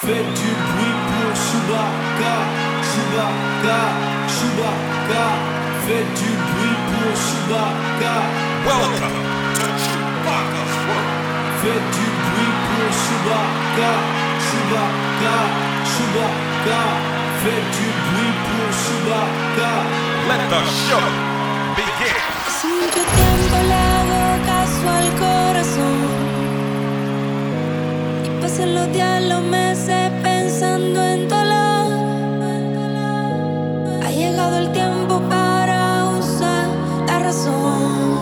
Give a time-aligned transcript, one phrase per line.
[0.00, 2.34] Faites du bruit pour Chewbacca,
[2.86, 3.80] Chewbacca,
[4.30, 5.24] Chewbacca?
[5.86, 8.14] Faites du bruit pour Chewbacca?
[8.64, 9.18] Welcome
[9.58, 11.10] to Chewbacca's World.
[11.62, 13.92] Faites du bruit pour Chewbacca,
[14.46, 15.36] Chewbacca,
[15.90, 16.80] Chewbacca?
[17.42, 19.72] Faites du bruit pour Chewbacca?
[20.28, 21.06] Let the show
[21.74, 22.14] begin.
[22.46, 23.56] Hace mucho tiempo
[24.86, 26.07] al corazón y
[28.48, 31.86] pasan los días, los meses pensando en dolor.
[34.02, 36.66] Ha llegado el tiempo para usar
[37.06, 38.18] la razón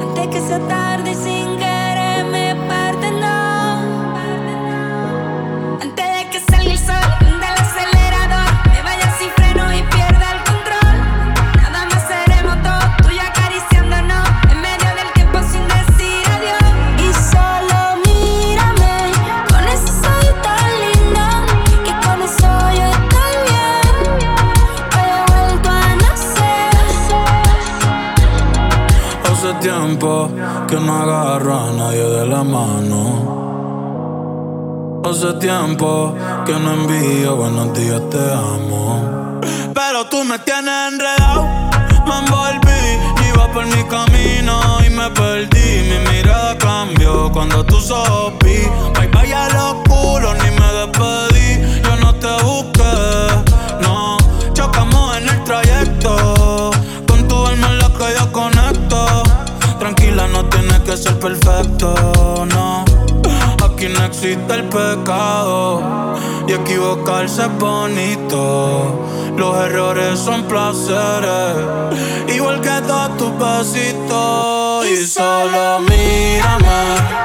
[0.00, 1.43] antes que sea tarde y
[30.66, 33.34] que no agarro a nadie de la mano.
[35.04, 36.14] Hace tiempo
[36.46, 39.40] que no envío buenos días, te amo.
[39.74, 41.42] Pero tú me tienes enredado,
[42.06, 43.28] me envolví.
[43.28, 45.90] Iba por mi camino y me perdí.
[45.90, 48.68] Mi mirada cambió cuando tú sopí.
[60.84, 62.84] Que ser perfecto, no.
[63.64, 66.14] Aquí no existe el pecado
[66.46, 69.06] y equivocarse es bonito.
[69.36, 71.56] Los errores son placeres,
[72.34, 74.86] igual que todos tus besitos.
[74.86, 77.23] Y solo mírame.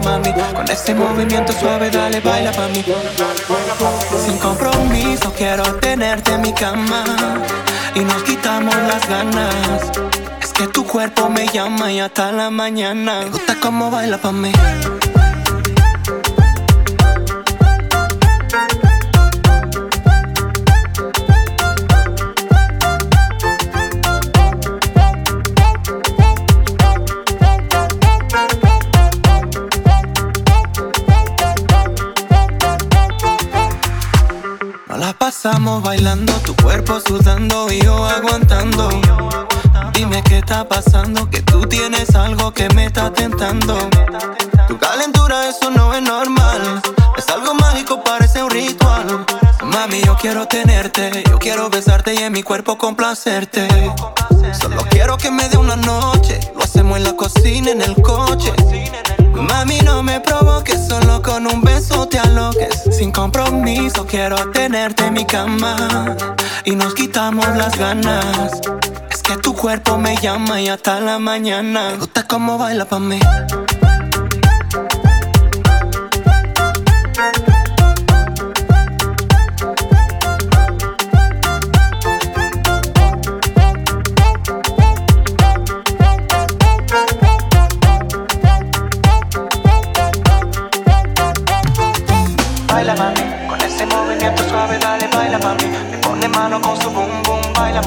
[0.00, 2.84] Con ese movimiento suave dale, baila pa' mí.
[4.24, 7.04] Sin compromiso quiero tenerte en mi cama.
[7.96, 9.90] Y nos quitamos las ganas.
[10.40, 13.20] Es que tu cuerpo me llama y hasta la mañana.
[13.24, 14.52] Me gusta cómo baila pa' mí
[35.80, 38.88] bailando, tu cuerpo sudando y yo aguantando.
[39.92, 43.76] Dime qué está pasando, que tú tienes algo que me está tentando.
[44.66, 46.80] Tu calentura, eso no es normal.
[47.16, 49.26] Es algo mágico, parece un ritual.
[49.62, 53.68] Mami, yo quiero tenerte, yo quiero besarte y en mi cuerpo complacerte.
[54.60, 58.52] Solo quiero que me dé una noche, lo hacemos en la cocina, en el coche.
[59.34, 60.87] Mami, no me provoques,
[61.22, 62.82] con un beso te aloques.
[62.90, 66.16] Sin compromiso, quiero tenerte en mi cama.
[66.64, 68.60] Y nos quitamos las ganas.
[69.10, 71.94] Es que tu cuerpo me llama y hasta la mañana.
[71.98, 73.20] Gusta cómo baila pa' mí.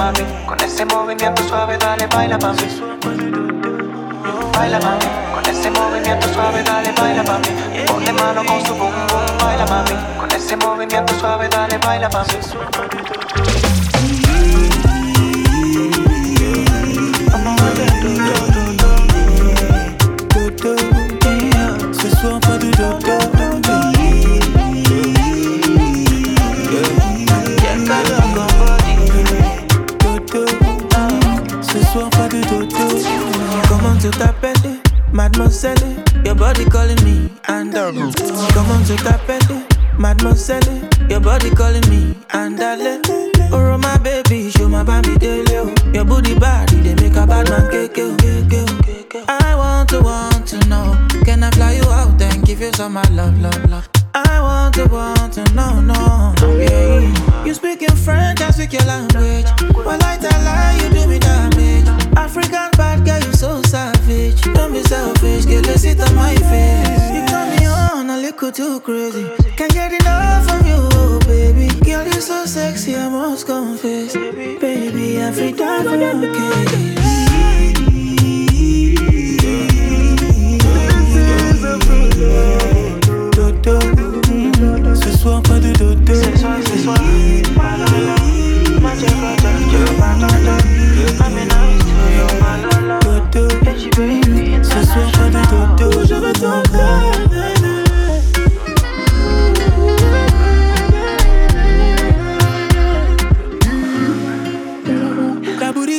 [0.01, 0.25] Mami.
[0.48, 2.68] Con ese movimiento suave dale, baila mami.
[4.53, 7.50] Baila mami, con ese movimiento suave dale, baila mami.
[7.71, 9.95] Me pone mano con su boom boom, baila mami.
[10.19, 12.38] Con ese movimiento suave dale, baila mami.
[12.42, 13.90] Ce
[34.01, 34.81] to tapete,
[35.13, 36.03] mademoiselle.
[36.25, 38.12] Your body calling me andalou.
[38.53, 39.62] Come on to tapete,
[40.00, 40.89] mademoiselle.
[41.09, 43.00] Your body calling me andale.
[43.53, 45.53] Oh my baby, show my baby daily.
[45.94, 48.00] Your booty body they make a bad man cake.
[49.27, 50.98] I want to want to know.
[51.24, 54.00] Can I fly you out and give you some my love, love, love?
[54.13, 57.45] I want to, want to, no, no, yeah.
[57.45, 59.45] You speak in French, I speak your language.
[59.73, 61.87] Well, I tell lie, you do me damage.
[62.17, 64.41] African bad girl, you so savage.
[64.53, 67.09] Don't be selfish, get let's sit on my face.
[67.15, 69.25] You turn me on a little too crazy.
[69.55, 71.67] Can't get enough of you, oh, baby.
[71.85, 74.13] Girl, you're so sexy, I must confess.
[74.15, 75.97] Baby, every time for
[83.63, 86.13] Ce soir pas de dodo.
[86.13, 86.97] Ce soir, ce soir
[94.63, 96.33] Ce soir pas de dodo Je veux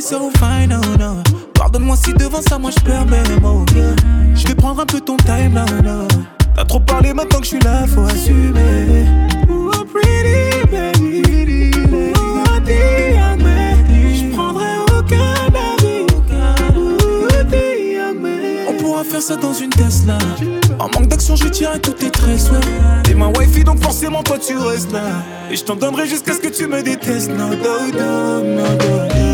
[0.03, 1.23] so fine, oh no.
[1.55, 3.65] Pardonne-moi si devant ça moi je perds mes mots.
[4.35, 6.08] Je vais prendre un peu ton time, là, no.
[6.55, 9.07] T'as trop parlé maintenant que je suis là, faut assumer.
[9.51, 12.45] Oh, pretty baby, oh.
[14.15, 14.67] Je prendrai
[14.97, 16.07] aucun avis.
[16.77, 16.97] Oh.
[18.69, 20.19] On pourra faire ça dans une Tesla.
[20.79, 22.59] En manque d'action, je tirerai tous tes tresses, ouais.
[23.05, 25.23] T'es ma wifey, donc forcément, toi, tu restes là.
[25.51, 27.31] Et je t'en donnerai jusqu'à ce que tu me détestes.
[27.31, 29.31] No, no, no, no, no.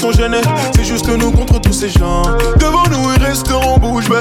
[0.00, 0.40] Sont gênés.
[0.74, 2.22] C'est juste nous contre tous ces gens.
[2.58, 4.16] Devant nous, ils resteront bouche bée.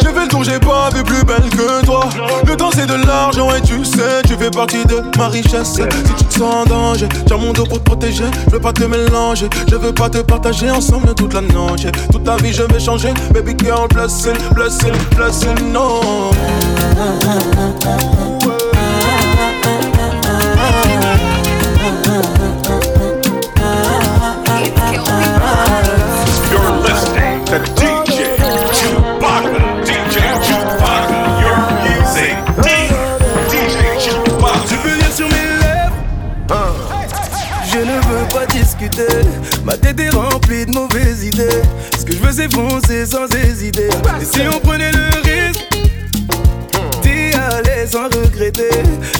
[0.00, 2.08] J'ai fait le tour, j'ai pas vu plus belle que toi.
[2.46, 5.74] Le temps, c'est de l'argent, et tu sais, tu fais partie de ma richesse.
[5.74, 5.82] Si
[6.16, 8.24] tu te sens en danger, tiens mon dos pour te protéger.
[8.46, 11.86] Je veux pas te mélanger, je veux pas te partager ensemble toute la noche.
[12.10, 13.12] Toute ta vie, je vais changer.
[13.32, 16.00] Baby girl, blessing, blessing, blessing, no.
[39.64, 41.62] Ma tête est remplie de mauvaises idées.
[41.98, 43.88] Ce que je veux c'est foncer sans hésiter.
[44.20, 45.73] Et si on prenait le risque
[47.34, 48.70] aller sans regretter.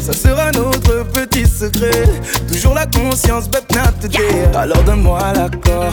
[0.00, 2.04] Ça sera notre petit secret.
[2.48, 5.92] Toujours la conscience but not today Alors donne-moi l'accord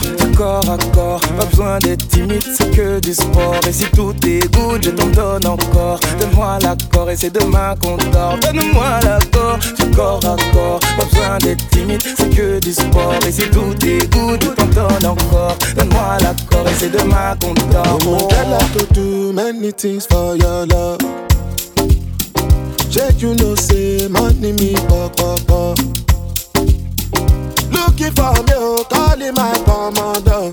[0.70, 1.20] à corps.
[1.20, 3.60] Pas besoin d'être timide c'est que du sport.
[3.68, 6.00] Et si tout est good je t'en donne encore.
[6.18, 10.80] Donne-moi l'accord et c'est demain qu'on dort Donne-moi l'accord du corps à corps.
[10.96, 13.14] Pas besoin d'être timide c'est que du sport.
[13.26, 15.56] Et si tout est good je t'en donne encore.
[15.76, 20.36] Donne-moi l'accord et c'est demain qu'on dort Oh, girl, I could do many things for
[20.36, 20.98] your love.
[22.92, 25.78] shey you know say money me pop pop pop.
[27.72, 30.52] looking for me oh, o calling my commander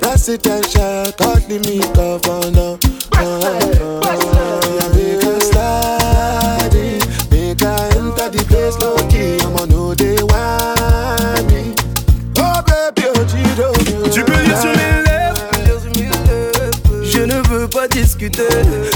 [0.00, 2.78] president calling me governor.
[3.12, 3.40] Uh,
[4.00, 4.91] uh, uh,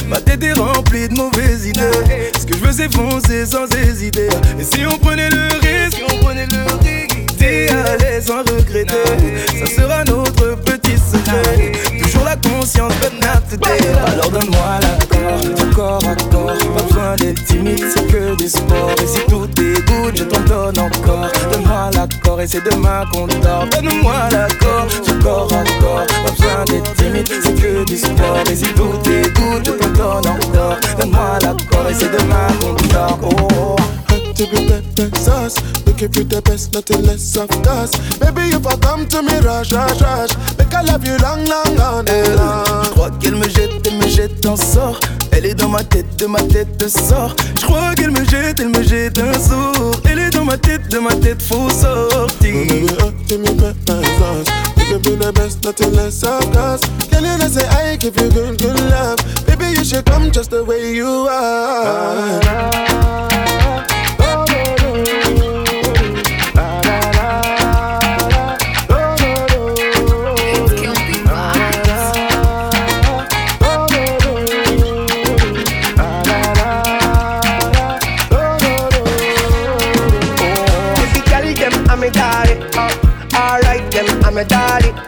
[0.09, 2.31] Ma tête est remplie de mauvaises idées.
[2.39, 4.29] Ce que je veux, c'est foncer sans hésiter.
[4.59, 9.05] Et si on prenait le risque, on prenait le risque, d'y aller sans regretter,
[9.59, 11.73] ça sera notre petit secret.
[12.03, 13.79] Toujours la conscience, but not today.
[14.07, 16.75] Alors donne-moi l'accord, corps à corps.
[16.75, 18.95] Pas besoin d'être timide, c'est que du sport.
[19.03, 21.29] Et si tout est good, je t'en donne encore.
[21.53, 23.67] Donne-moi l'accord et c'est demain qu'on dort.
[23.71, 24.87] Donne-moi l'accord,
[25.23, 26.07] corps à corps.
[26.07, 28.43] Pas besoin d'être timide, c'est que du sport.
[28.51, 30.77] Et si tout est good, je t'en donne encore.
[30.99, 33.19] Donne-moi l'accord et c'est demain qu'on dort.
[33.23, 33.77] Oh.
[34.37, 35.57] To be pepper sauce.
[35.87, 37.93] Make you feel the best, nothing less of course.
[38.21, 40.31] Baby, if I come to me, rush, rush, rush.
[40.59, 42.65] Make I love you long, long, long, Elle, long.
[42.85, 45.01] je crois qu'elle me jette, elle me jette un sort.
[45.33, 47.35] Elle est dans ma tête, de ma tête de sort.
[47.61, 50.01] Je crois qu'elle me jette, elle me jette un sort.
[50.05, 52.53] Elle est dans ma tête, de ma tête, faut sortir.
[52.69, 54.49] Baby, uh, give me pepper sauce.
[54.89, 56.81] You feel the best, nothing less of course.
[57.11, 59.17] Can you not say I give you good, good love?
[59.47, 62.41] Baby, you should come just the way you are.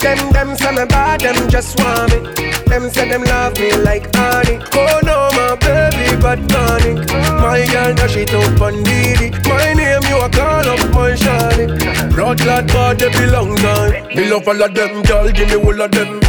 [0.00, 2.18] Them them say me bad, them just want me.
[2.66, 4.58] Them say them love me like honey.
[4.74, 7.08] Oh no, my baby, but tonic.
[7.40, 9.30] My girl dash it up on Didi.
[9.48, 12.14] My name you a call up my shawty.
[12.14, 14.06] Blood lad bad they belong time.
[14.14, 16.20] Me love all of them, girl give me all of them.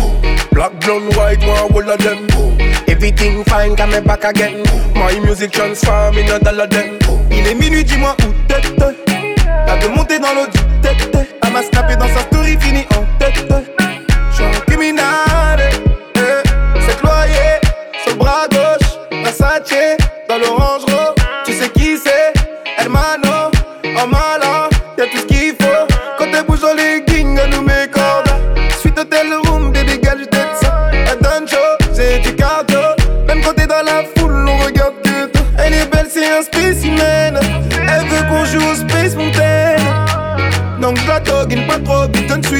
[0.51, 2.27] Black, brown, white, one all of them.
[2.87, 4.63] Everything fine, come me back again.
[4.95, 6.97] My music transform in a dollar them.
[7.31, 8.61] Il est minuit, dis-moi où t'es
[9.65, 10.97] T'as de monter dans l'eau du tête.
[11.43, 13.45] Elle m'a snappé dans sa story, fini en tête
[14.31, 15.59] J'suis un criminel
[16.15, 16.19] eh.
[16.85, 17.59] C'est loyer
[18.03, 19.97] sur le bras gauche Versace
[20.27, 21.15] dans l'orange rose.
[21.45, 22.33] Tu sais qui c'est?
[22.77, 23.28] Hermano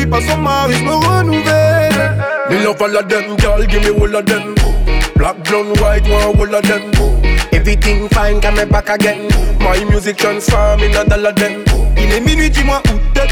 [0.09, 2.17] pas son mari, je me renouvelle
[2.49, 4.55] Me love all of them, girl, give me all of them.
[5.15, 6.91] Black, brown, white, one all of them.
[7.51, 9.27] Everything fine, come me back again.
[9.59, 11.63] My music transform in a dollar them.
[11.95, 13.27] Il est minuit, dis-moi où t'es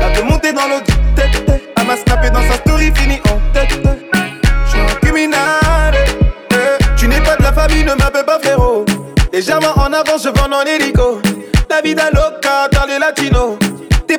[0.00, 0.82] T'as de monter dans du
[1.14, 3.78] tête Elle m'a dans sa story, fini en tête
[4.68, 5.94] J'suis un criminel
[6.52, 6.84] eh.
[6.96, 8.84] Tu n'es pas de la famille, ne m'appelle pas frérot
[9.32, 11.20] Légèrement en avance, je vends en hélico
[11.68, 13.58] La vida loca dans les latinos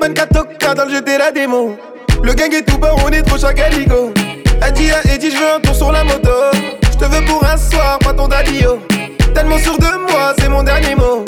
[0.08, 1.76] T'es bonne catoca dans le jeu t'es la démo
[2.24, 4.14] Le gang est tout bas, on est trop chacaligo
[4.66, 6.30] Elle dit à Eddie, je veux un tour sur la moto
[6.84, 8.80] Je te veux pour un soir, pas ton daddio
[9.36, 11.26] Tellement sûr de moi, c'est mon dernier mot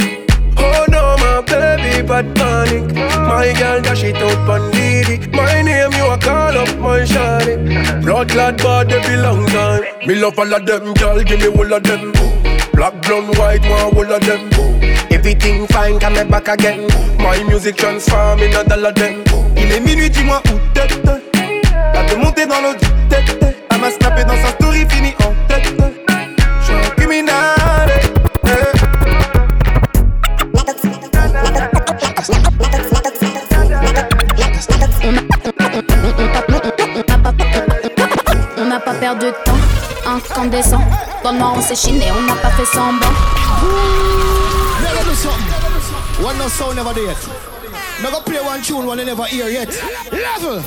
[0.57, 2.95] Oh no, my baby, but panic.
[3.17, 5.27] My girl dash it out on Didi.
[5.31, 8.01] My name you a call up my shawty.
[8.01, 9.83] Blood clad bad they belong time.
[10.05, 12.12] Me love all of them, girl, give me all of them.
[12.74, 14.50] Black, brown, white, one all of them.
[15.29, 16.88] Everything fine, come me back again.
[17.19, 18.39] My music transform.
[18.39, 20.88] Il est minuit, dis-moi où t'es
[21.93, 22.74] T'as de monter dans l'eau
[23.07, 23.38] tête
[23.69, 23.91] Elle m'a
[24.24, 25.71] dans sa story, fini en tête
[26.63, 26.81] J'suis un
[28.48, 28.57] eh.
[38.57, 39.59] On n'a pas perdu de temps,
[40.07, 40.81] incandescent.
[41.24, 44.18] Dans le noir, on s'est chiné, on n'a pas fait semblant.
[45.19, 46.23] Something.
[46.23, 47.17] One no sound never there yet.
[48.01, 49.69] Me go play one tune one you never hear yet.
[50.11, 50.63] Level.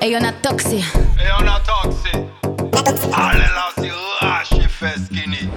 [0.00, 0.76] Et y'en a toxé.
[0.78, 2.14] Et on a toxic.
[3.12, 4.54] Allez là, c'est rache
[5.04, 5.50] skinny.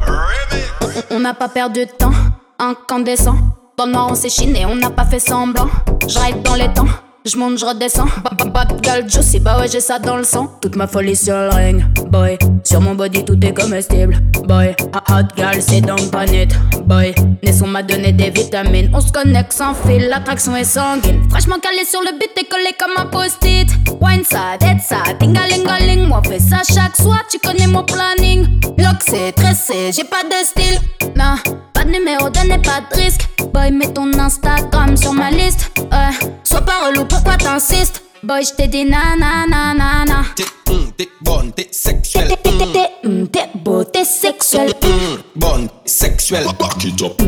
[0.00, 1.04] Remix.
[1.10, 2.14] On n'a pas perdu de temps,
[2.58, 3.36] incandescent.
[3.76, 5.68] Dans le noir, on s'est chiné, on n'a pas fait semblant.
[6.08, 6.88] J'ride dans les temps,
[7.24, 8.06] j'monte, j'redescends.
[8.24, 10.48] Ba- ba- Bad girl juicy, bah ouais, j'ai ça dans le sang.
[10.60, 12.38] Toute ma folie sur le ring, boy.
[12.64, 14.74] Sur mon body, tout est comestible, boy.
[14.92, 16.50] A hot girl, c'est donc pas net,
[16.84, 17.14] boy.
[17.42, 18.90] Nesson m'a donné des vitamines.
[18.94, 21.22] On se connecte sans fil, l'attraction est sanguine.
[21.30, 23.68] Franchement calé sur le beat, t'es collé comme un post-it.
[24.00, 26.06] Wine ça, dead ça, tingalingaling.
[26.06, 28.46] Moi, fais ça chaque soir, tu connais mon planning.
[28.78, 30.78] Lock, c'est tressé, j'ai pas de style.
[31.16, 31.34] Non,
[31.82, 33.28] pas de numéro, donnez pas de risque.
[33.52, 35.70] Boy, mets ton Instagram sur ma liste.
[35.78, 38.02] Ouais, sois pas relou, pourquoi t'insistes?
[38.22, 40.24] Boy, j't'ai dit nanana.
[40.36, 42.28] T'es hum, t'es bonne, t'es sexuelle.
[42.42, 44.72] T'es hum, t'es beau, t'es sexuel.
[44.84, 46.46] Hum, bonne, sexuelle.
[46.58, 47.20] Back it up.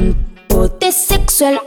[0.55, 1.59] Beau, t'es sexuel.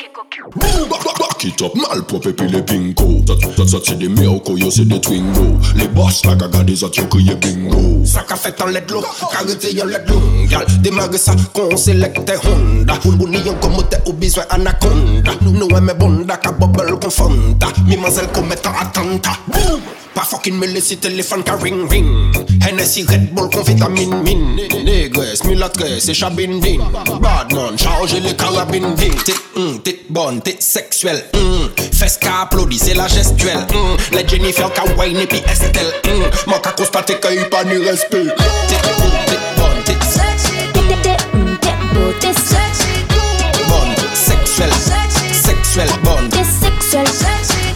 [0.56, 3.22] Back it up, malpropre et puis les pinko
[3.68, 5.58] Ça, c'est des Mirko, yo c'est des Twingo.
[5.76, 8.06] Les boss la gaga des autres, yo crié bingo.
[8.06, 10.22] Ça qu'a fait en let l'eau, carité yon let l'eau.
[10.50, 12.94] Gal, démarre ça, qu'on sélecte Honda.
[13.04, 15.32] Ou ni yon komote ou besoin anaconda.
[15.42, 19.82] Nous nous aimons bonda, ka bubble kon fonda Mimazelle qu'on mette en attenta Boom
[20.18, 22.34] Pas fucking me laisser téléphone ka ring ring
[22.66, 26.80] Hennessy Red Bull kon vitamine min Négresse, mulâtresse et chabine din
[27.22, 31.70] Badman, chargez les carabines T'es hum, t'es bonne, t'es sexuelle hum.
[31.94, 33.96] Fes ka applaudi, c'est la gestuelle hum.
[34.12, 36.24] Les Jennifer ka wine et puis Estelle hum.
[36.48, 39.94] Moi ka constate que y pas ni respect T'es hum, t'es bonne, t'es
[41.94, 42.90] Beau, t'es sexy.
[43.70, 44.74] bonne, sexuelle
[45.32, 47.67] Sexuelle, bonne T'es.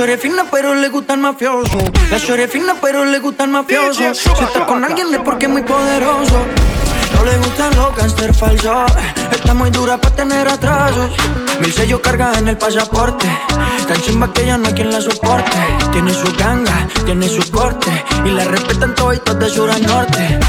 [0.00, 1.76] Shorty fina pero le gusta el mafioso.
[2.10, 4.14] La shorty fina pero le gusta el mafioso.
[4.14, 6.46] Si está con alguien es porque es muy poderoso.
[7.14, 8.90] No le gustan los gangster falsos.
[9.30, 11.10] Está muy dura para tener atrasos.
[11.60, 13.26] Mil sellos carga en el pasaporte.
[13.86, 15.58] Tan chimba que ya no hay quien la soporte.
[15.92, 17.90] Tiene su ganga, tiene su corte.
[18.24, 20.40] Y la respetan todos de sur a norte.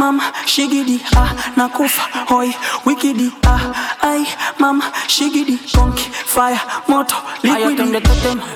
[0.00, 3.60] Ay, mama, shigidi, ah, nakufa, hoy, wikidi, ah,
[4.00, 4.26] ay,
[4.58, 6.58] mama, shigidi, conky, fire,
[6.88, 8.00] moto, liquidi.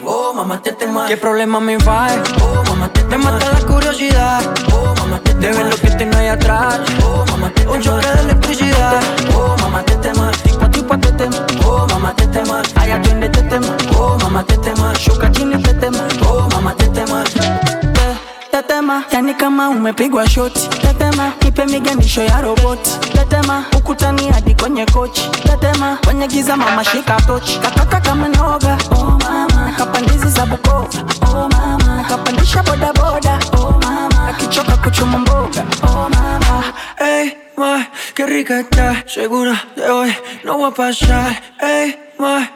[0.07, 1.07] Oh, mamá, te tema.
[1.07, 2.07] ¿Qué problema me va?
[2.41, 4.41] Oh, mamá, te Me mata la curiosidad.
[4.73, 6.81] Oh, mamá, te De ver lo que tengo ahí atrás.
[7.05, 9.03] Oh, mamá, te Un choque de electricidad.
[9.37, 10.31] Oh, mamá, te tema.
[10.45, 11.47] Tipo, tipo, te tema.
[11.67, 12.63] Oh, mamá, te tema.
[12.77, 13.77] Ay, atiende, te tema.
[13.99, 14.95] Oh, mamá, te tema.
[14.95, 16.09] Shuka chini, te tema.
[16.27, 16.84] Oh, mamá, te tema.
[18.55, 20.69] Tetema, yani kama umepigwa shoti.
[20.69, 22.91] Tetema, nipe miganisho ya roboti.
[23.13, 25.31] Tetema, ukutani hadi kwenye kochi.
[25.31, 27.59] Tetema, kwenye giza mama shika tochi.
[27.59, 28.79] Kataka kama noga.
[28.91, 30.89] Oh mama, akapandizi za Bukoba.
[31.27, 33.39] Oh mama, akapandisha boda boda.
[33.59, 35.65] Oh mama, akichoka kuchuma mboga.
[35.83, 36.65] Oh mama,
[36.99, 39.03] hey, ma, qué rica está.
[39.07, 41.43] Segura de hoy no va a pasar.
[41.61, 41.97] Ey,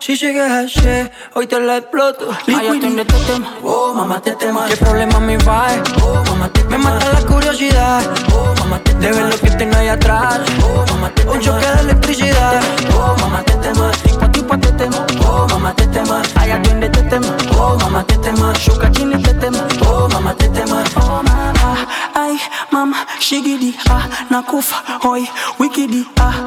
[0.01, 2.29] si sigues así, hoy te la exploto.
[2.47, 4.67] Ay, atiende este tema, oh, mamá, te tema.
[4.69, 5.69] ¿Qué problema me va?
[6.03, 8.03] Oh, mamá, te Me mata la curiosidad,
[8.33, 11.67] oh, mamá, te De ver lo que tengo ahí atrás, oh, mamá, te Un choque
[11.67, 12.61] de electricidad,
[12.97, 13.91] oh, mamá, te tema.
[14.03, 16.23] Tipo, tipo, te tema, oh, mamá, te tema.
[16.37, 18.53] Ay, atiende este tema, oh, mamá, te tema.
[18.55, 20.83] Shuka chini, te tema, oh, mamá, te tema.
[20.97, 22.39] Oh, mama, ay,
[22.71, 25.29] mama, shigidi, ah, nakufa, hoy,
[25.59, 26.47] wikidi, ah,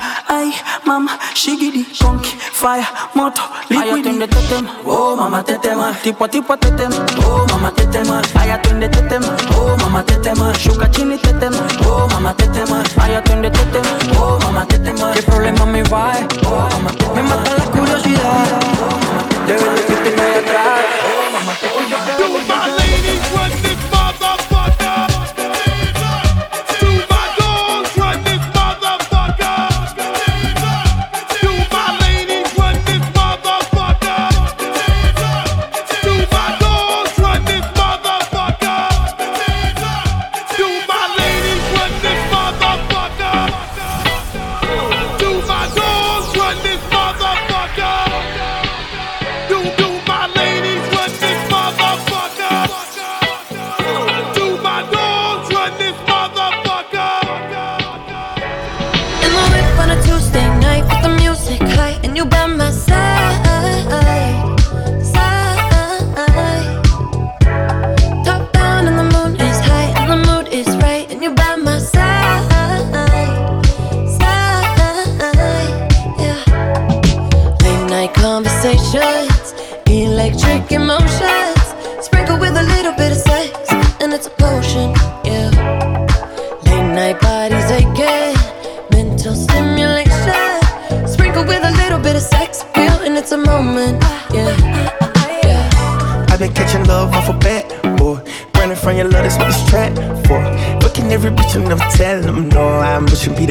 [0.92, 1.12] mama
[1.46, 4.66] giddy, konki fire moto liquid ayatende tetem.
[4.86, 5.96] oh mama tetema ah.
[6.04, 6.92] Tipa, tipa, tetem.
[7.24, 8.90] Oh mama tetema ayatende ah.
[8.90, 9.24] tetem.
[9.56, 10.54] Oh mama tetema ah.
[10.60, 11.54] shuka chini tetem.
[11.88, 13.86] Oh mama tetema ayatende tetem.
[14.20, 16.12] Oh mama tetema qué problema me va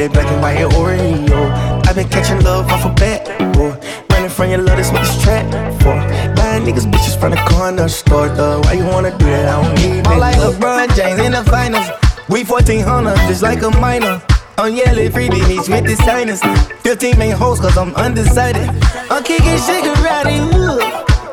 [0.01, 1.85] that black and white Oreo.
[1.85, 3.21] I've been catching love off a bat,
[3.53, 3.77] boy.
[4.09, 5.45] Running from your love, that's what this trap
[5.81, 5.93] for.
[6.35, 8.61] Buying niggas bitches from the corner store, though.
[8.61, 9.49] Why you wanna do that?
[9.49, 10.19] I don't need I'm that.
[10.19, 11.85] like LeBron James in the finals.
[12.29, 14.21] We 1400, just like a minor.
[14.57, 16.41] I'm yelling free beats with the signers.
[16.81, 18.69] 15 main hoes, cause I'm undecided.
[19.09, 20.81] I'm kicking Shigarati, ooh.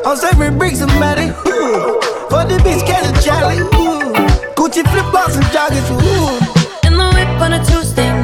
[0.04, 1.96] I'm serving bricks and matty, ooh.
[2.28, 4.12] For the bitch, catch a Charlie, ooh.
[4.56, 6.36] Gucci flip flops and joggers, ooh.
[6.86, 8.17] In the whip on a Tuesday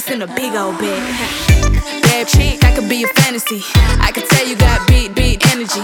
[0.00, 2.02] waist, and a big old bag.
[2.02, 3.62] Bad chick, I could be a fantasy.
[4.00, 5.82] I could tell you got big, big energy.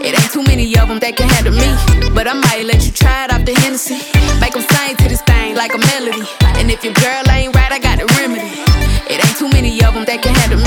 [0.00, 1.70] It ain't too many of them that can handle me.
[2.14, 3.98] But I might let you try it off the Hennessy.
[4.40, 6.26] Make them sing to this thing like a melody.
[6.58, 8.50] And if your girl ain't right, I got the remedy.
[9.12, 10.59] It ain't too many of them that can handle me.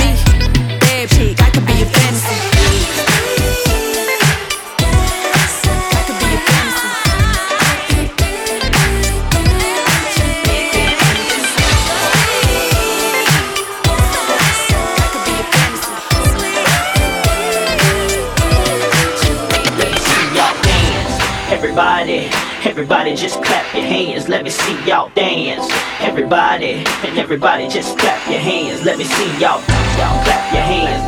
[22.74, 25.70] Everybody just clap your hands, let me see y'all dance.
[26.02, 29.62] Everybody, and everybody just clap your hands, let me see y'all.
[30.02, 31.06] Y'all clap your hands.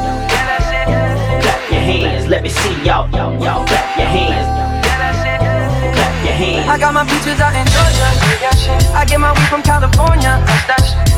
[1.41, 3.09] Clap your hands, let me see y'all.
[3.09, 4.45] Y'all clap your hands.
[5.97, 6.69] clap your hands.
[6.69, 8.93] I got my peaches out in Georgia.
[8.93, 10.37] I get my weed from California.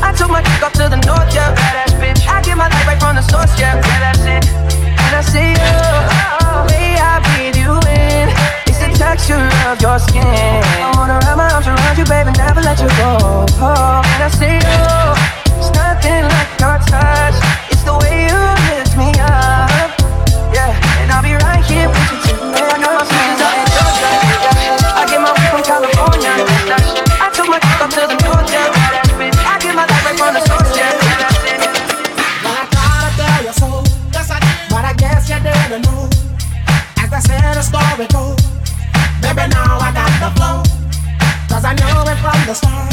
[0.00, 1.52] I took my dick up to the north, yeah.
[2.00, 2.26] Bitch.
[2.26, 3.76] I get my light right from the source, yeah.
[3.76, 5.76] And I see you,
[6.72, 7.57] way I be
[8.98, 10.26] texture of your skin.
[10.26, 13.46] I wanna wrap my arms around you, baby, never let you go.
[13.62, 15.14] Oh, and I say, oh,
[15.56, 17.38] it's nothing like your touch.
[17.70, 18.57] It's the way you
[42.58, 42.87] Stop.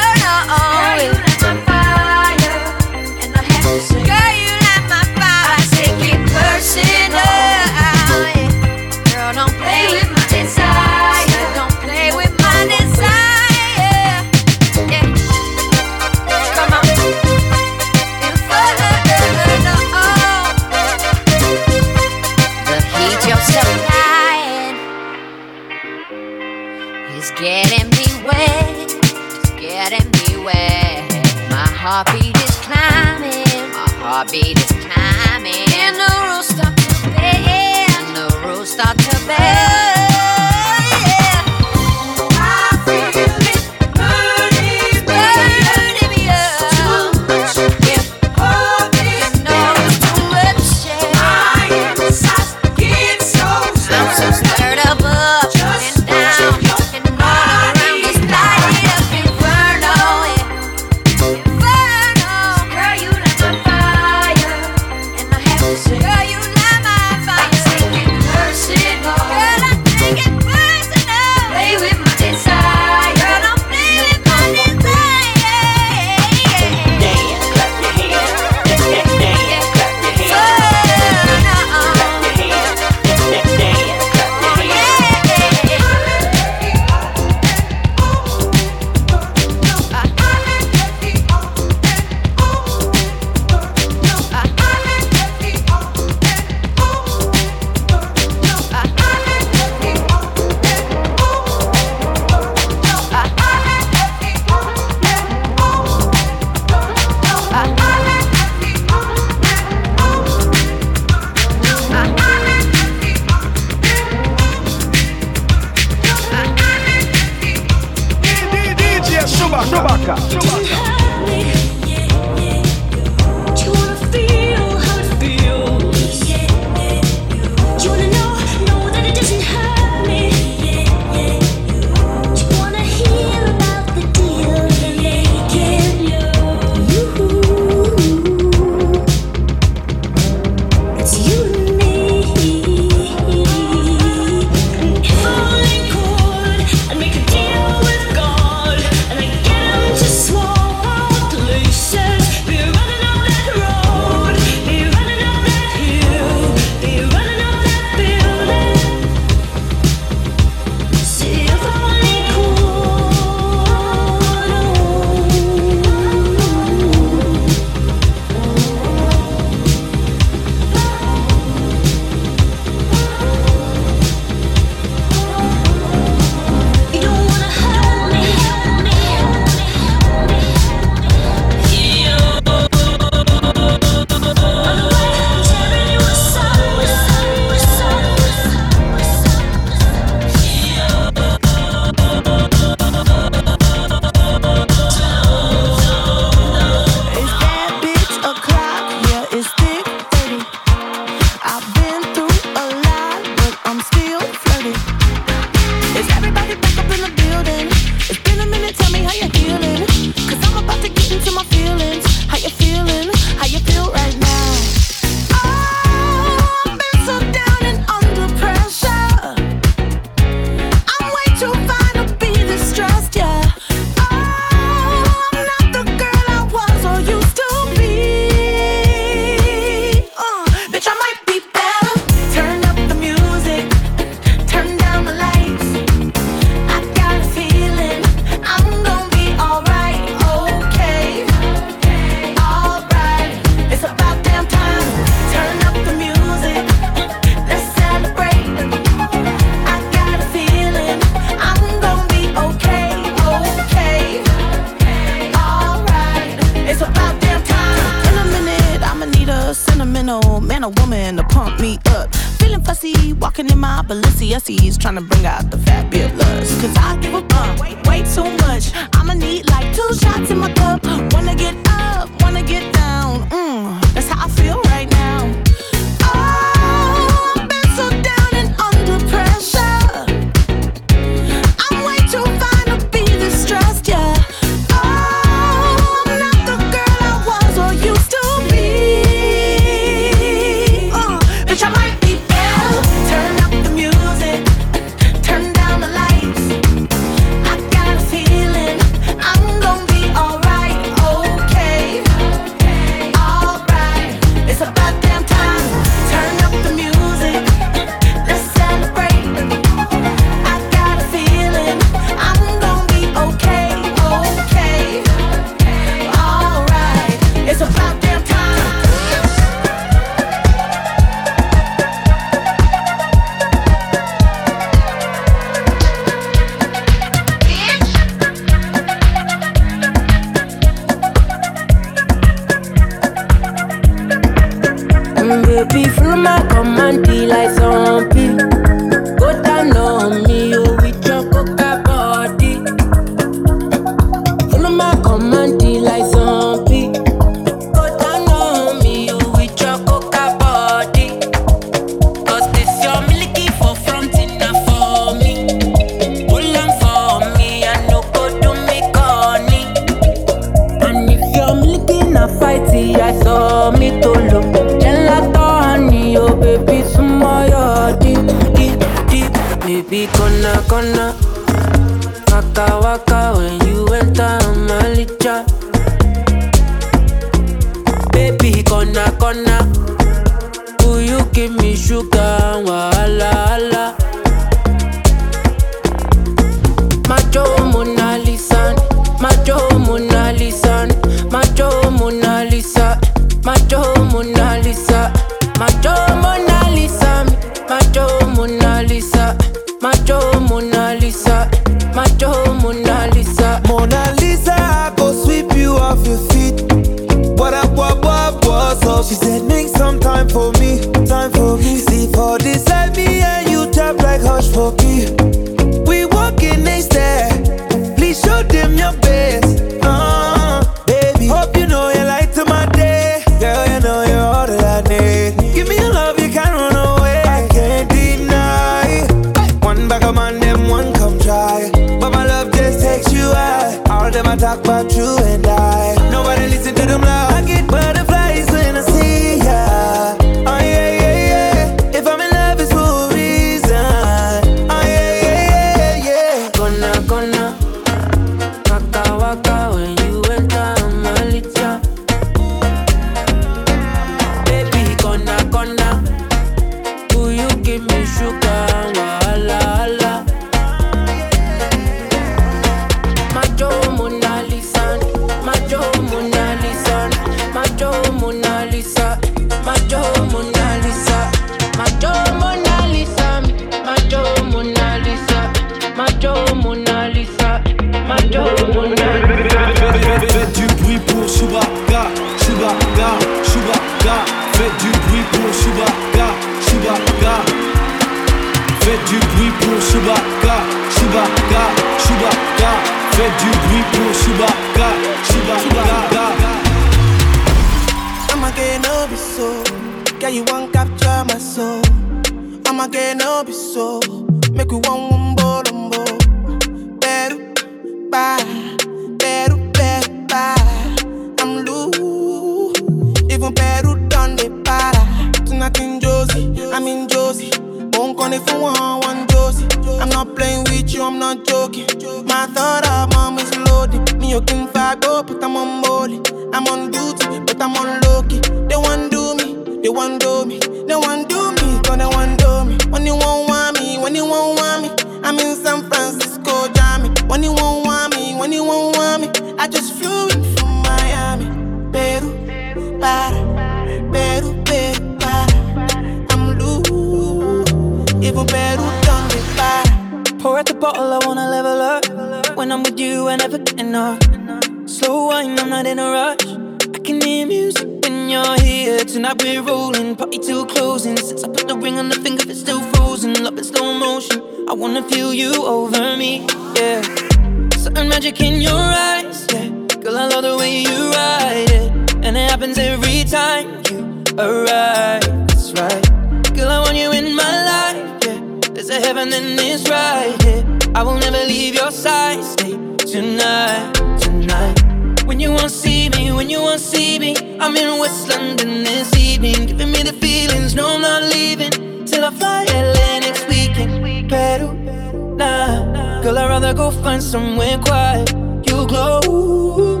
[578.96, 580.64] to heaven and it's right here.
[580.94, 582.42] I will never leave your side.
[582.42, 582.72] Stay
[583.12, 585.24] tonight, tonight.
[585.24, 589.14] When you won't see me, when you won't see me, I'm in West London this
[589.16, 589.66] evening.
[589.66, 594.30] Giving me the feelings, no, I'm not leaving till I fly LA next weekend.
[594.30, 596.22] Pedal, nah.
[596.22, 598.32] Girl, I'd rather go find somewhere quiet.
[598.68, 600.00] You glow,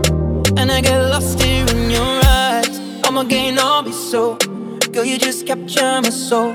[0.56, 2.80] and I get lost here in your eyes.
[3.04, 4.36] I'ma gain all be so.
[4.92, 6.54] Girl, you just capture my soul.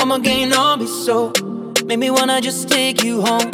[0.00, 1.32] I'ma gain all be so.
[1.84, 3.50] Make me wanna just take you home.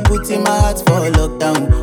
[0.00, 1.77] put in my heart for lockdown.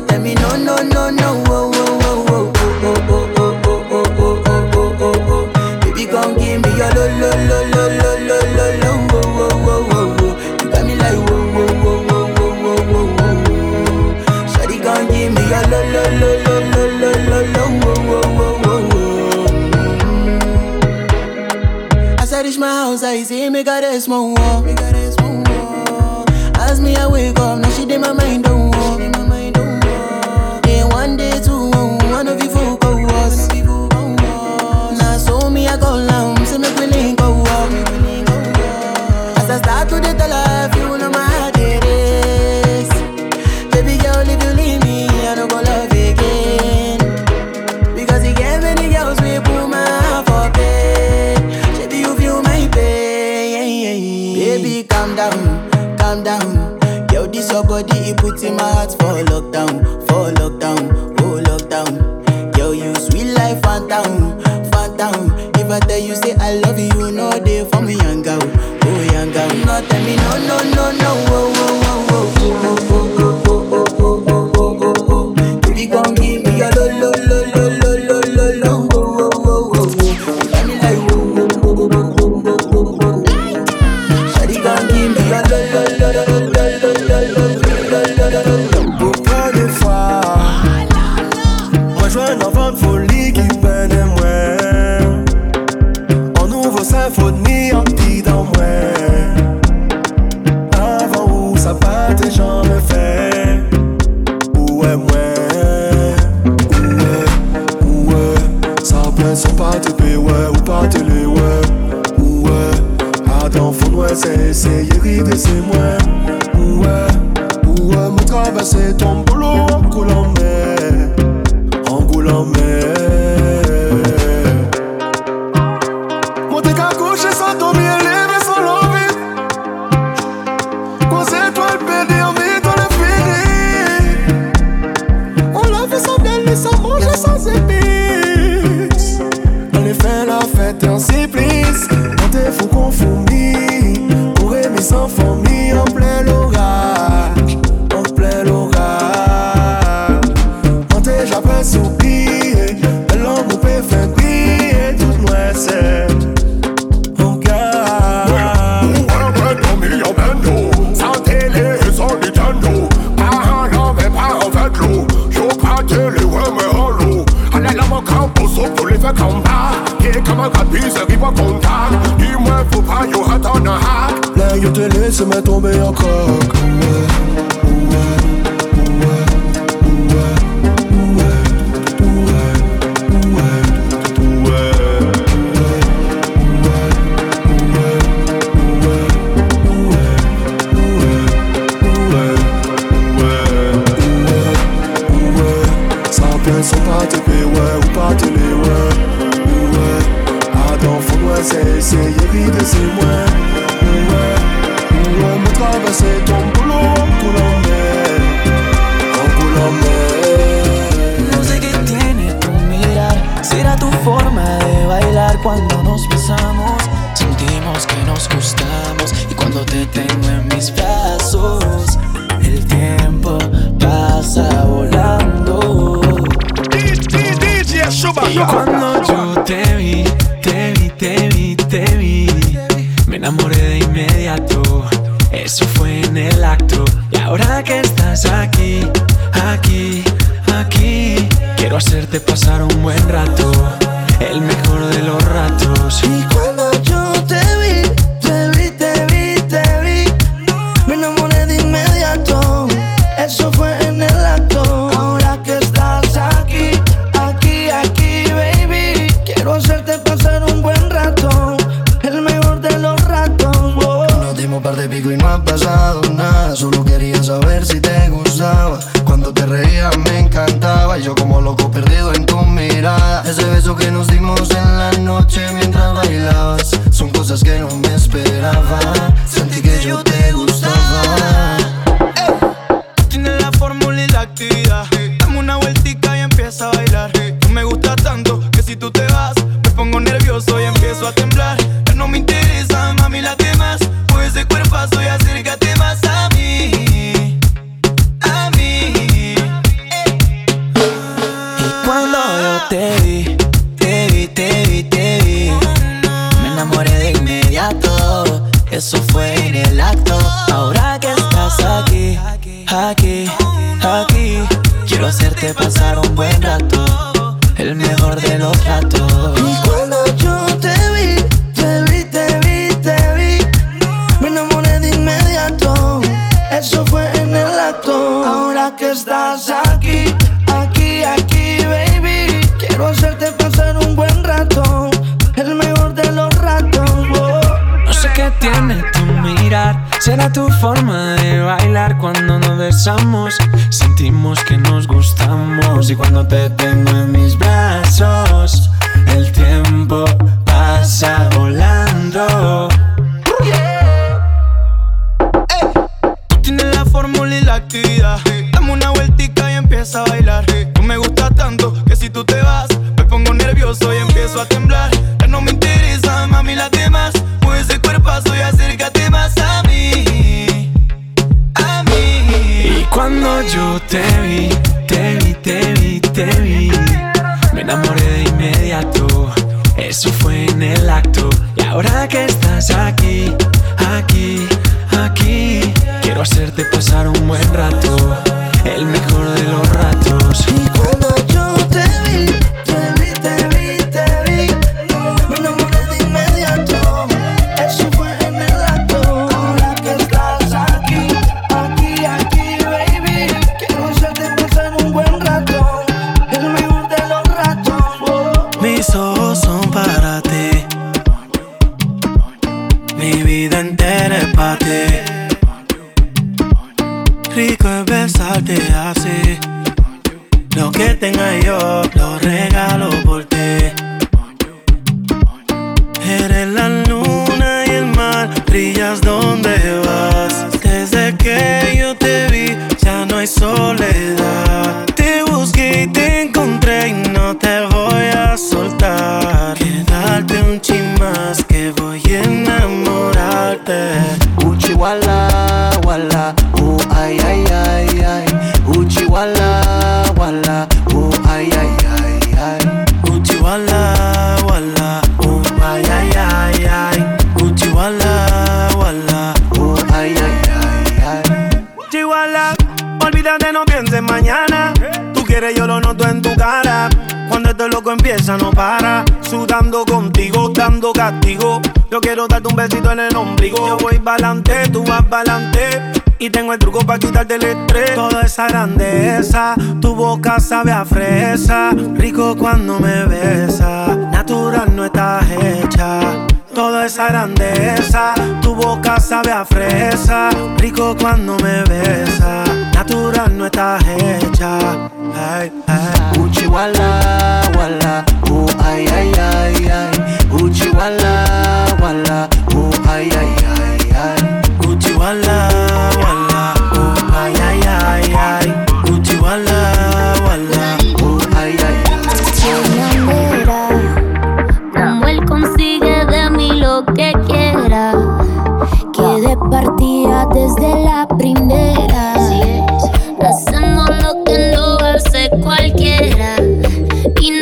[0.00, 1.37] terminó, no, no, no.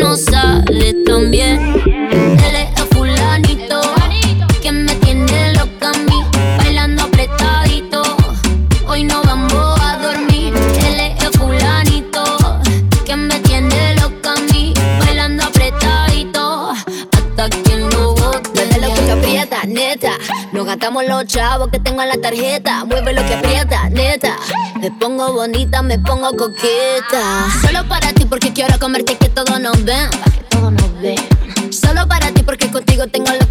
[0.07, 1.59] no sale tan bien.
[2.46, 3.80] Él es fulanito
[4.62, 6.20] que me tiene loca a mí,
[6.59, 8.02] bailando apretadito.
[8.86, 10.54] Hoy no vamos a dormir.
[10.86, 12.22] Él es fulanito
[13.04, 16.70] que me tiene loca a mí, bailando apretadito.
[16.70, 18.64] Hasta que no bote.
[18.64, 20.12] Mueve lo que aprieta, neta.
[20.52, 22.84] Nos gastamos los chavos que tengo en la tarjeta.
[22.84, 24.36] Mueve lo que aprieta, neta.
[24.80, 27.48] Me pongo bonita, me pongo coqueta.
[27.61, 30.11] Solo para porque quiero comerte que todo nos ven.
[30.11, 31.16] Pa que todo nos ven.
[31.70, 33.45] Solo para ti porque contigo tengo lo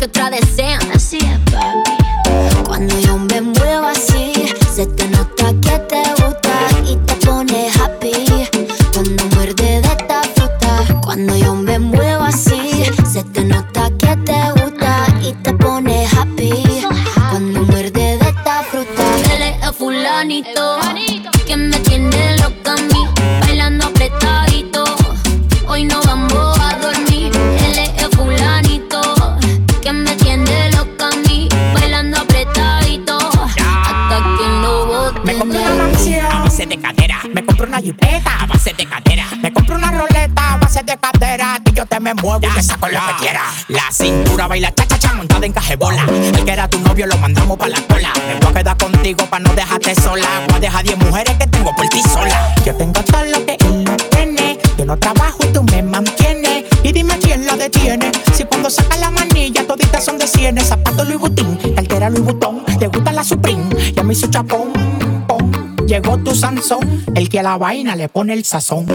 [45.67, 48.13] El que era tu novio lo mandamos pa' la cola.
[48.27, 50.27] Me voy a quedar contigo pa' no dejarte sola.
[50.47, 52.55] Voy a dejar 10 mujeres que tengo por ti sola.
[52.63, 54.59] Yo tengo todo lo que él no tiene.
[54.77, 56.65] Yo no trabajo y tú me mantienes.
[56.83, 58.11] Y dime quién lo detiene.
[58.33, 60.67] Si cuando saca la manilla toditas son de cienes.
[60.67, 62.63] Zapato Louis Vuitton, cartera Louis Vuitton.
[62.77, 64.71] Te gusta la Supreme, ya me hizo chapón.
[65.87, 68.85] Llegó tu Sansón, el que a la vaina le pone el sazón.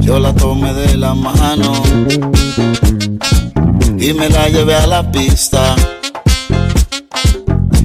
[0.00, 1.72] Yo la tomé de la mano
[3.98, 5.74] y me la llevé a la pista.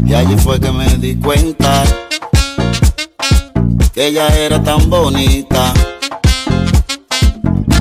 [0.06, 1.84] Y allí fue que me di cuenta
[3.94, 5.74] que ella era tan bonita.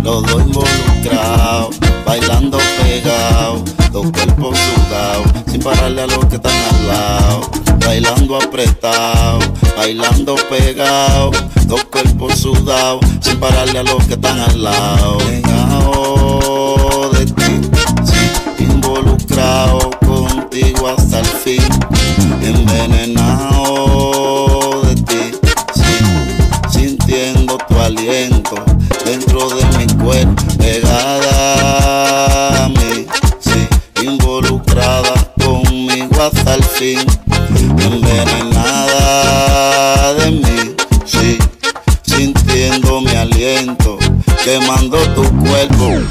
[0.05, 3.63] Los dos involucrados, bailando pegados,
[3.97, 7.51] dos cuerpos sudados, sin pararle a los que están al lado.
[7.87, 9.39] Bailando apretado,
[9.75, 11.31] bailando pegado,
[11.67, 15.17] dos cuerpos sudados, sin pararle a los que están al lado.
[15.19, 17.61] Pegado de ti,
[18.05, 18.19] sí,
[18.65, 21.63] involucrado contigo hasta el fin,
[22.43, 23.63] envenenado
[24.83, 25.31] de ti,
[25.75, 25.83] sí,
[26.79, 28.57] sintiendo tu aliento
[29.07, 31.26] dentro de mi cuerpo, pegada
[36.79, 36.99] fin,
[37.79, 38.93] envenenada
[40.15, 40.75] de mí,
[41.07, 41.39] sí,
[42.03, 43.99] sintiendo mi aliento,
[44.45, 46.03] quemando tu cuerpo.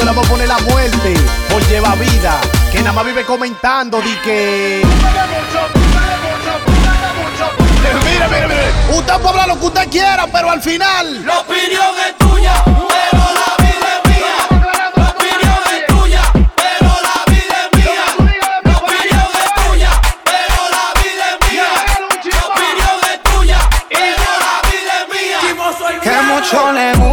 [0.00, 1.14] se la va a poner la muerte
[1.50, 2.40] por lleva vida.
[2.72, 4.82] Que nada más vive comentando de que.
[8.04, 8.96] Mire, mire, mire.
[8.96, 11.26] Usted puede hablar lo que usted quiera, pero al final.
[11.26, 13.60] La opinión es tuya, pero la
[26.40, 27.09] mucho le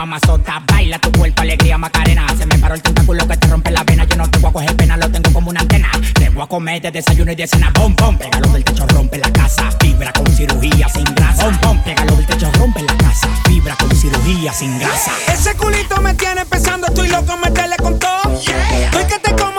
[0.00, 0.62] mamazota.
[0.66, 2.26] Baila tu cuerpo, alegría, macarena.
[2.38, 4.04] Se me paró el tentáculo que te rompe la vena.
[4.04, 5.90] Yo no te voy a coger pena, lo tengo como una antena.
[6.14, 7.70] Te voy a comer de desayuno y de cena.
[7.74, 9.70] Bom, bom, pégalo del techo, rompe la casa.
[9.78, 11.44] Fibra con cirugía sin grasa.
[11.44, 13.28] Bom, bom, pégalo del techo, rompe la casa.
[13.44, 15.12] Fibra con cirugía sin grasa.
[15.32, 18.40] Ese culito me tiene pensando, estoy loco, métele con todo.
[18.40, 18.84] Yeah.
[18.86, 19.49] Estoy que te con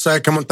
[0.00, 0.44] sea, como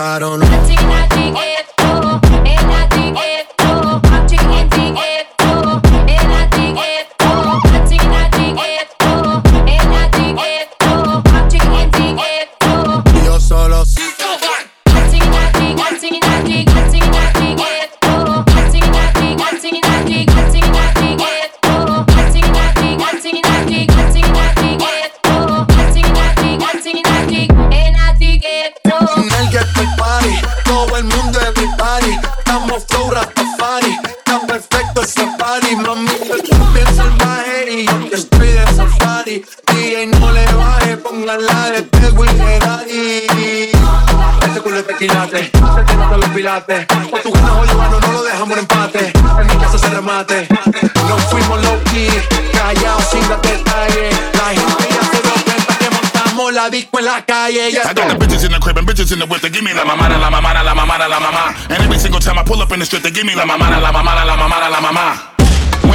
[57.58, 57.90] calle.
[57.90, 59.40] I got the bitches in the crib and bitches in the whip.
[59.40, 61.54] They give me la mamada, la mamada, la mamada, la mama.
[61.68, 63.80] And every single time I pull up in the street, they give me la mamada,
[63.80, 65.37] la mamada, la mamada, la mama.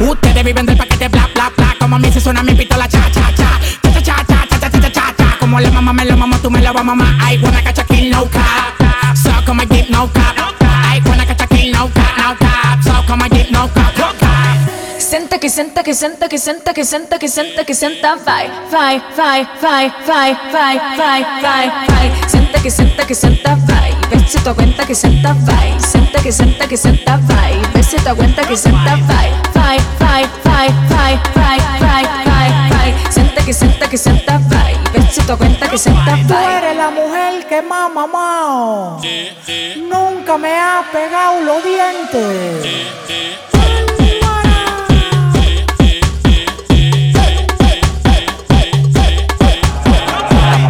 [0.00, 1.74] Ustedes viven del paquete, bla, bla, bla.
[1.78, 3.60] Como a mí se suena mi pistola, cha, cha, cha.
[3.82, 5.36] Cha, cha, cha, cha, cha, cha, cha, cha, cha, cha.
[5.38, 7.14] Como la mamá me lo mamo, tú me lo vas a mamar.
[7.20, 9.16] I wanna catch a kill, no cap.
[9.16, 10.34] So come and get no cap.
[10.60, 12.82] I wanna catch a kill, no cap, no cap.
[12.82, 13.93] So come and get no cap.
[15.14, 18.98] Senta que senta que senta que senta que senta que senta que senta vai vai
[19.14, 24.38] vai vai vai vai vai vai vai senta que senta que senta vai ver si
[24.42, 28.42] tu cuenta que senta vai senta que senta que senta vai ver si tu cuenta
[28.44, 33.96] que senta vai vai vai vai vai vai vai vai vai senta que senta que
[33.96, 37.88] senta vai ver si tu cuenta que senta Tú vai eres la mujer que más
[37.88, 39.00] mamado.
[39.76, 43.53] Nunca me ha pegado los dientes.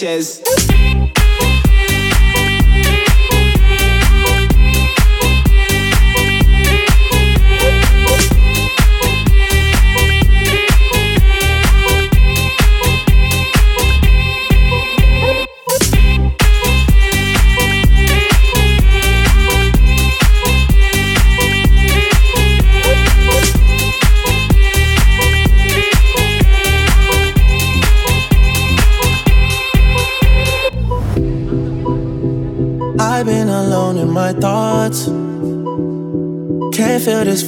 [0.00, 0.49] Sanchez.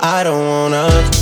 [0.00, 1.21] I don't wanna.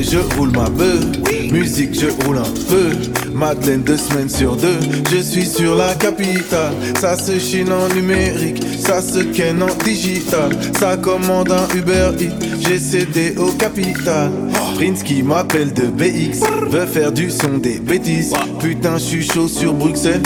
[0.00, 1.00] Je roule ma beuh
[1.52, 2.92] Musique je roule un peu
[3.34, 4.78] Madeleine deux semaines sur deux.
[5.10, 6.72] Je suis sur la capitale.
[7.00, 8.62] Ça se chine en numérique.
[8.78, 10.50] Ça se ken en digital.
[10.78, 12.46] Ça commande un Uber Eats.
[12.60, 14.30] J'ai cédé au capital.
[14.76, 18.32] Prince qui m'appelle de BX Veut faire du son des bêtises.
[18.60, 20.22] Putain je suis chaud sur Bruxelles.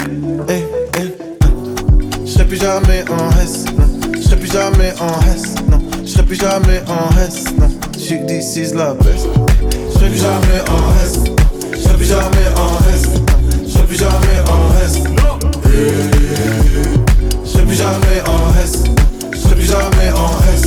[0.48, 0.64] Eh
[0.98, 4.10] eh Je serai plus jamais en S non.
[4.14, 5.78] Je serai plus jamais en S non.
[6.04, 7.68] Je serai plus jamais en S non.
[7.98, 9.35] J'suis this is la Je
[10.06, 11.18] serai plus jamais en S
[11.72, 13.02] Je serai plus jamais en S
[13.64, 14.98] Je serai plus jamais en S
[17.44, 18.84] Je serai plus jamais en S
[19.32, 20.62] Je serai plus jamais en S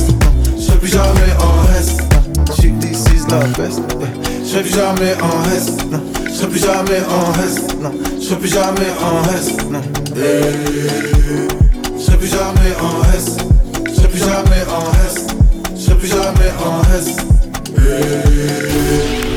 [0.56, 1.50] Je serai plus jamais en
[2.54, 3.80] J'suis this is la peste
[4.42, 8.48] Je serai plus jamais en non Je serai plus jamais en non Je serai plus
[8.48, 9.22] jamais en
[9.70, 9.82] non
[11.96, 13.36] Je serai plus jamais en S
[13.86, 15.26] Je serai plus jamais en S
[15.76, 16.80] Je plus jamais en
[17.82, 19.29] Hey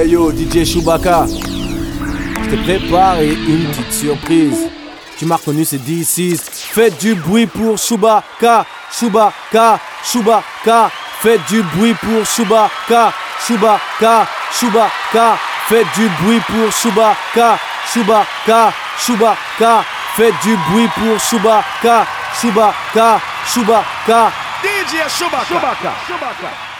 [0.00, 4.70] yo, DJ Chewbacca, je te prépare une petite surprise.
[5.18, 6.40] Tu m'as reconnu, c'est D6.
[6.72, 10.90] Faites du bruit pour Chewbacca, Chewbacca, Chewbacca.
[11.20, 13.12] Faites du bruit pour Chewbacca,
[13.46, 14.26] Chewbacca,
[14.58, 15.38] Chewbacca.
[15.68, 17.58] Faites du bruit pour Chewbacca,
[17.92, 19.84] Chewbacca, Chewbacca.
[20.16, 22.06] Faites du bruit pour Chewbacca,
[22.40, 24.32] Chewbacca, Chewbacca.
[24.62, 25.94] DJ Chewbacca.
[26.06, 26.71] Chewbacca.